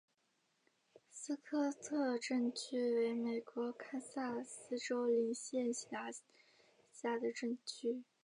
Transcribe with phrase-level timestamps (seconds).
[1.11, 6.11] 斯科特镇区为美国堪萨斯州林县辖
[6.91, 8.03] 下的镇区。